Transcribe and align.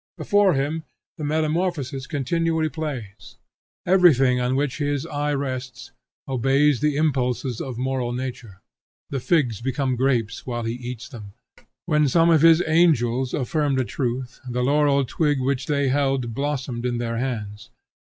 Before 0.17 0.53
him 0.55 0.81
the 1.19 1.23
metamorphosis 1.23 2.07
continually 2.07 2.69
plays. 2.69 3.37
Everything 3.85 4.39
on 4.41 4.55
which 4.55 4.79
his 4.79 5.05
eye 5.05 5.35
rests, 5.35 5.91
obeys 6.27 6.81
the 6.81 6.95
impulses 6.95 7.61
of 7.61 7.77
moral 7.77 8.11
nature. 8.11 8.61
The 9.11 9.19
figs 9.19 9.61
become 9.61 9.95
grapes 9.95 10.43
whilst 10.43 10.69
he 10.69 10.73
eats 10.73 11.07
them. 11.07 11.33
When 11.85 12.07
some 12.07 12.31
of 12.31 12.41
his 12.41 12.63
angels 12.65 13.35
affirmed 13.35 13.79
a 13.79 13.85
truth, 13.85 14.39
the 14.49 14.63
laurel 14.63 15.05
twig 15.05 15.39
which 15.39 15.67
they 15.67 15.89
held 15.89 16.33
blossomed 16.33 16.83
in 16.83 16.97
their 16.97 17.17
hands. 17.19 17.69